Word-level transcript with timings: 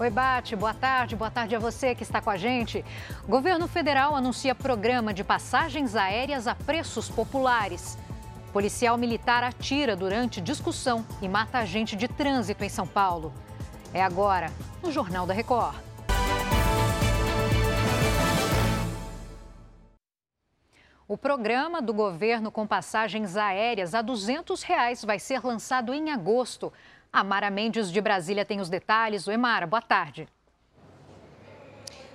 Oi, 0.00 0.10
Bate, 0.10 0.54
boa 0.54 0.72
tarde. 0.72 1.16
Boa 1.16 1.28
tarde 1.28 1.56
a 1.56 1.58
você 1.58 1.92
que 1.92 2.04
está 2.04 2.20
com 2.20 2.30
a 2.30 2.36
gente. 2.36 2.84
O 3.24 3.26
governo 3.26 3.66
federal 3.66 4.14
anuncia 4.14 4.54
programa 4.54 5.12
de 5.12 5.24
passagens 5.24 5.96
aéreas 5.96 6.46
a 6.46 6.54
preços 6.54 7.08
populares. 7.08 7.98
Policial 8.52 8.96
militar 8.96 9.42
atira 9.42 9.96
durante 9.96 10.40
discussão 10.40 11.04
e 11.20 11.28
mata 11.28 11.58
agente 11.58 11.96
de 11.96 12.06
trânsito 12.06 12.62
em 12.62 12.68
São 12.68 12.86
Paulo. 12.86 13.32
É 13.92 14.00
agora, 14.00 14.52
no 14.80 14.92
Jornal 14.92 15.26
da 15.26 15.34
Record. 15.34 15.74
O 21.08 21.16
programa 21.16 21.82
do 21.82 21.92
governo 21.92 22.52
com 22.52 22.66
passagens 22.66 23.36
aéreas 23.36 23.94
a 23.94 24.02
200 24.02 24.62
reais 24.62 25.04
vai 25.04 25.18
ser 25.18 25.44
lançado 25.44 25.92
em 25.92 26.12
agosto. 26.12 26.72
A 27.10 27.24
Mara 27.24 27.50
Mendes 27.50 27.90
de 27.90 28.00
Brasília 28.02 28.44
tem 28.44 28.60
os 28.60 28.68
detalhes. 28.68 29.26
Oi, 29.26 29.36
Mara, 29.36 29.66
boa 29.66 29.80
tarde. 29.80 30.28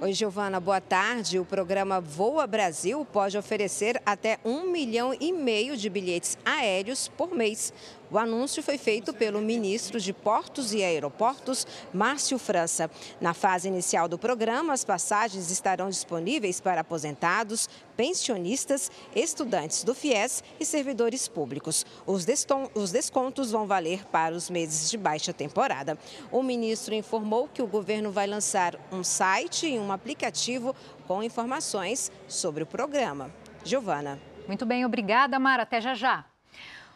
Oi, 0.00 0.12
Giovana, 0.12 0.60
boa 0.60 0.80
tarde. 0.80 1.40
O 1.40 1.44
programa 1.44 2.00
Voa 2.00 2.46
Brasil 2.46 3.04
pode 3.04 3.36
oferecer 3.36 4.00
até 4.06 4.38
um 4.44 4.70
milhão 4.70 5.12
e 5.18 5.32
meio 5.32 5.76
de 5.76 5.90
bilhetes 5.90 6.38
aéreos 6.44 7.08
por 7.08 7.34
mês. 7.34 7.72
O 8.10 8.18
anúncio 8.18 8.62
foi 8.62 8.78
feito 8.78 9.12
pelo 9.12 9.40
ministro 9.40 9.98
de 9.98 10.12
Portos 10.12 10.72
e 10.72 10.82
Aeroportos, 10.82 11.66
Márcio 11.92 12.38
França. 12.38 12.88
Na 13.20 13.34
fase 13.34 13.66
inicial 13.66 14.08
do 14.08 14.16
programa, 14.18 14.72
as 14.72 14.84
passagens 14.84 15.50
estarão 15.50 15.88
disponíveis 15.88 16.60
para 16.60 16.82
aposentados, 16.82 17.68
pensionistas, 17.96 18.90
estudantes 19.14 19.82
do 19.82 19.94
FIES 19.94 20.44
e 20.60 20.64
servidores 20.64 21.26
públicos. 21.26 21.84
Os, 22.06 22.24
descontos 22.24 23.50
vão 23.50 23.66
valer 23.66 24.04
para 24.06 24.34
os 24.34 24.48
meses 24.48 24.88
de 24.88 24.96
baixa 24.96 25.32
temporada. 25.32 25.98
O 26.30 26.42
ministro 26.42 26.94
informou 26.94 27.48
que 27.48 27.62
o 27.62 27.66
governo 27.66 28.12
vai 28.12 28.26
lançar 28.26 28.76
um 28.92 29.02
site 29.02 29.66
e 29.66 29.78
um 29.78 29.90
aplicativo 29.90 30.76
com 31.08 31.22
informações 31.22 32.12
sobre 32.28 32.62
o 32.62 32.66
programa. 32.66 33.32
Giovana. 33.64 34.20
Muito 34.46 34.64
bem, 34.64 34.84
obrigada, 34.84 35.38
Mara. 35.40 35.64
Até 35.64 35.80
já 35.80 35.94
já. 35.94 36.35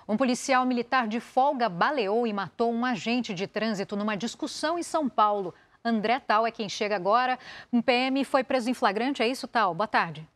Um 0.09 0.17
policial 0.17 0.67
militar 0.67 1.07
de 1.07 1.21
folga 1.21 1.69
baleou 1.69 2.27
e 2.27 2.33
matou 2.33 2.73
um 2.73 2.85
agente 2.85 3.33
de 3.33 3.47
trânsito 3.47 3.97
numa 3.97 4.17
discussão 4.17 4.79
em 4.79 4.83
São 4.83 5.09
Paulo. 5.09 5.55
André 5.85 6.21
Tal 6.21 6.47
é 6.47 6.51
quem 6.51 6.69
chega 6.69 6.97
agora. 6.97 7.39
Um 7.73 7.81
PM 7.81 8.25
foi 8.25 8.45
preso 8.45 8.69
em 8.69 8.75
flagrante, 8.75 9.23
é 9.23 9.29
isso, 9.29 9.47
Tal? 9.47 9.75
Boa 9.75 9.89
tarde. 9.89 10.29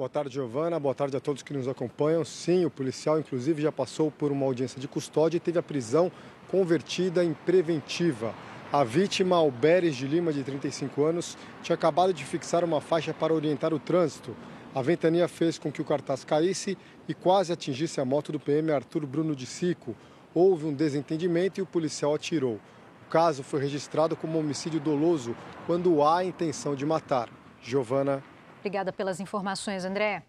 Boa 0.00 0.08
tarde, 0.08 0.32
Giovana. 0.32 0.80
Boa 0.80 0.94
tarde 0.94 1.16
a 1.16 1.20
todos 1.20 1.42
que 1.42 1.52
nos 1.52 1.68
acompanham. 1.68 2.24
Sim, 2.24 2.64
o 2.64 2.70
policial, 2.70 3.18
inclusive, 3.18 3.60
já 3.60 3.70
passou 3.70 4.10
por 4.10 4.32
uma 4.32 4.46
audiência 4.46 4.80
de 4.80 4.88
custódia 4.88 5.36
e 5.36 5.40
teve 5.40 5.58
a 5.58 5.62
prisão 5.62 6.10
convertida 6.48 7.22
em 7.22 7.34
preventiva. 7.34 8.34
A 8.72 8.84
vítima, 8.84 9.36
Alberes 9.36 9.96
de 9.96 10.06
Lima, 10.06 10.32
de 10.32 10.42
35 10.42 11.04
anos, 11.04 11.36
tinha 11.62 11.74
acabado 11.74 12.14
de 12.14 12.24
fixar 12.24 12.64
uma 12.64 12.80
faixa 12.80 13.12
para 13.12 13.34
orientar 13.34 13.74
o 13.74 13.78
trânsito. 13.78 14.34
A 14.72 14.82
ventania 14.82 15.26
fez 15.26 15.58
com 15.58 15.72
que 15.72 15.82
o 15.82 15.84
cartaz 15.84 16.22
caísse 16.22 16.78
e 17.08 17.14
quase 17.14 17.52
atingisse 17.52 18.00
a 18.00 18.04
moto 18.04 18.30
do 18.30 18.38
PM 18.38 18.70
Arthur 18.70 19.04
Bruno 19.04 19.34
de 19.34 19.44
Sico. 19.44 19.96
Houve 20.32 20.64
um 20.66 20.72
desentendimento 20.72 21.58
e 21.58 21.62
o 21.62 21.66
policial 21.66 22.14
atirou. 22.14 22.60
O 23.04 23.10
caso 23.10 23.42
foi 23.42 23.60
registrado 23.60 24.14
como 24.14 24.38
homicídio 24.38 24.78
doloso 24.78 25.34
quando 25.66 26.04
há 26.04 26.24
intenção 26.24 26.76
de 26.76 26.86
matar. 26.86 27.28
Giovana. 27.60 28.22
Obrigada 28.60 28.92
pelas 28.92 29.18
informações, 29.18 29.84
André. 29.84 30.22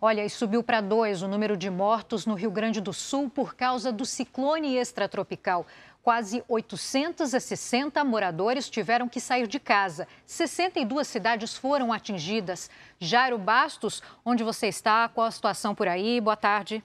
Olha, 0.00 0.24
e 0.24 0.30
subiu 0.30 0.62
para 0.62 0.80
dois 0.80 1.22
o 1.22 1.26
número 1.26 1.56
de 1.56 1.68
mortos 1.68 2.24
no 2.24 2.34
Rio 2.34 2.52
Grande 2.52 2.80
do 2.80 2.92
Sul 2.92 3.28
por 3.28 3.56
causa 3.56 3.90
do 3.90 4.06
ciclone 4.06 4.76
extratropical. 4.76 5.66
Quase 6.08 6.42
860 6.48 8.02
moradores 8.02 8.70
tiveram 8.70 9.10
que 9.10 9.20
sair 9.20 9.46
de 9.46 9.60
casa. 9.60 10.08
62 10.24 11.06
cidades 11.06 11.54
foram 11.54 11.92
atingidas. 11.92 12.70
Jairo 12.98 13.36
Bastos, 13.36 14.02
onde 14.24 14.42
você 14.42 14.68
está? 14.68 15.06
Qual 15.10 15.26
a 15.26 15.30
situação 15.30 15.74
por 15.74 15.86
aí? 15.86 16.18
Boa 16.18 16.34
tarde. 16.34 16.82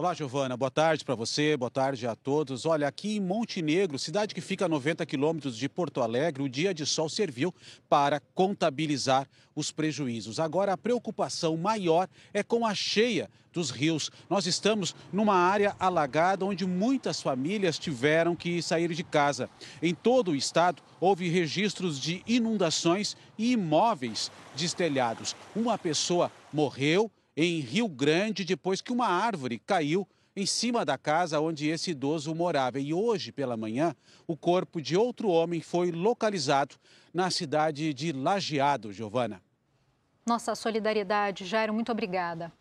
Olá, 0.00 0.14
Giovana. 0.14 0.56
Boa 0.56 0.70
tarde 0.70 1.04
para 1.04 1.14
você, 1.14 1.58
boa 1.58 1.70
tarde 1.70 2.06
a 2.06 2.16
todos. 2.16 2.64
Olha, 2.64 2.88
aqui 2.88 3.16
em 3.16 3.20
Montenegro, 3.20 3.98
cidade 3.98 4.34
que 4.34 4.40
fica 4.40 4.64
a 4.64 4.68
90 4.68 5.04
quilômetros 5.04 5.54
de 5.54 5.68
Porto 5.68 6.00
Alegre, 6.00 6.42
o 6.42 6.48
dia 6.48 6.72
de 6.72 6.86
sol 6.86 7.06
serviu 7.06 7.54
para 7.86 8.18
contabilizar 8.34 9.28
os 9.54 9.70
prejuízos. 9.70 10.40
Agora, 10.40 10.72
a 10.72 10.78
preocupação 10.78 11.54
maior 11.54 12.08
é 12.32 12.42
com 12.42 12.64
a 12.64 12.74
cheia 12.74 13.28
dos 13.52 13.68
rios. 13.68 14.10
Nós 14.30 14.46
estamos 14.46 14.96
numa 15.12 15.34
área 15.34 15.76
alagada 15.78 16.46
onde 16.46 16.64
muitas 16.64 17.20
famílias 17.20 17.78
tiveram 17.78 18.34
que 18.34 18.62
sair 18.62 18.94
de 18.94 19.04
casa. 19.04 19.50
Em 19.82 19.94
todo 19.94 20.30
o 20.30 20.34
estado, 20.34 20.82
houve 20.98 21.28
registros 21.28 22.00
de 22.00 22.22
inundações 22.26 23.18
e 23.36 23.52
imóveis 23.52 24.32
destelhados. 24.56 25.36
Uma 25.54 25.76
pessoa 25.76 26.32
morreu 26.50 27.10
em 27.42 27.60
Rio 27.60 27.88
Grande 27.88 28.44
depois 28.44 28.82
que 28.82 28.92
uma 28.92 29.06
árvore 29.06 29.58
caiu 29.58 30.06
em 30.36 30.44
cima 30.44 30.84
da 30.84 30.98
casa 30.98 31.40
onde 31.40 31.68
esse 31.68 31.92
idoso 31.92 32.34
morava. 32.34 32.78
E 32.78 32.92
hoje, 32.92 33.32
pela 33.32 33.56
manhã, 33.56 33.96
o 34.26 34.36
corpo 34.36 34.78
de 34.78 34.94
outro 34.94 35.30
homem 35.30 35.62
foi 35.62 35.90
localizado 35.90 36.76
na 37.14 37.30
cidade 37.30 37.94
de 37.94 38.12
Lajeado, 38.12 38.92
Giovana. 38.92 39.42
Nossa 40.26 40.54
solidariedade, 40.54 41.46
Jairo, 41.46 41.72
muito 41.72 41.90
obrigada. 41.90 42.52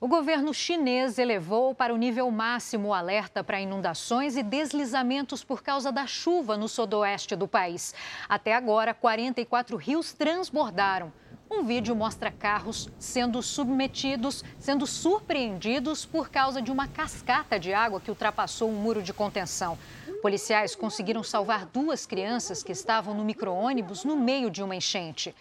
O 0.00 0.08
governo 0.08 0.52
chinês 0.52 1.16
elevou 1.16 1.72
para 1.72 1.94
o 1.94 1.96
nível 1.96 2.28
máximo 2.28 2.88
o 2.88 2.94
alerta 2.94 3.44
para 3.44 3.60
inundações 3.60 4.36
e 4.36 4.42
deslizamentos 4.42 5.44
por 5.44 5.62
causa 5.62 5.92
da 5.92 6.08
chuva 6.08 6.56
no 6.56 6.68
sudoeste 6.68 7.36
do 7.36 7.46
país. 7.46 7.94
Até 8.28 8.52
agora, 8.52 8.92
44 8.92 9.76
rios 9.76 10.12
transbordaram. 10.12 11.12
Um 11.54 11.64
vídeo 11.64 11.94
mostra 11.94 12.30
carros 12.30 12.88
sendo 12.98 13.42
submetidos, 13.42 14.42
sendo 14.58 14.86
surpreendidos 14.86 16.06
por 16.06 16.30
causa 16.30 16.62
de 16.62 16.72
uma 16.72 16.88
cascata 16.88 17.60
de 17.60 17.74
água 17.74 18.00
que 18.00 18.10
ultrapassou 18.10 18.70
um 18.70 18.74
muro 18.74 19.02
de 19.02 19.12
contenção. 19.12 19.78
Policiais 20.22 20.74
conseguiram 20.74 21.22
salvar 21.22 21.66
duas 21.66 22.06
crianças 22.06 22.62
que 22.62 22.72
estavam 22.72 23.12
no 23.12 23.22
micro-ônibus 23.22 24.02
no 24.02 24.16
meio 24.16 24.50
de 24.50 24.62
uma 24.62 24.74
enchente. 24.74 25.34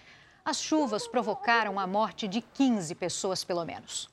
As 0.43 0.61
chuvas 0.61 1.07
provocaram 1.07 1.79
a 1.79 1.87
morte 1.87 2.27
de 2.27 2.41
15 2.41 2.93
pessoas, 2.95 3.45
pelo 3.45 3.63
menos. 3.63 4.09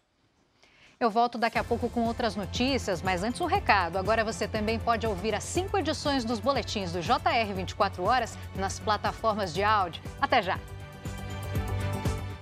Eu 1.01 1.11
volto 1.11 1.37
daqui 1.37 1.59
a 1.59 1.65
pouco 1.65 1.91
com 1.91 2.05
outras 2.05 2.37
notícias, 2.37 3.03
mas 3.03 3.25
antes 3.25 3.41
um 3.41 3.47
recado. 3.47 3.99
Agora 3.99 4.25
você 4.25 4.47
também 4.47 4.79
pode 4.79 5.05
ouvir 5.05 5.35
as 5.35 5.43
cinco 5.43 5.77
edições 5.77 6.25
dos 6.25 6.39
boletins 6.39 6.93
do 6.93 7.01
JR 7.01 7.53
24 7.57 8.05
Horas 8.05 8.39
nas 8.55 8.79
plataformas 8.79 9.53
de 9.53 9.65
áudio. 9.65 10.01
Até 10.21 10.41
já! 10.43 10.61